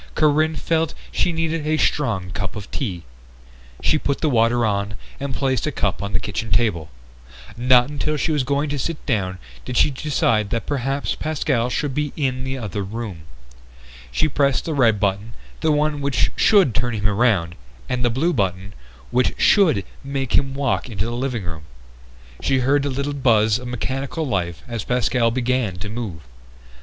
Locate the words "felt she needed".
0.55-1.67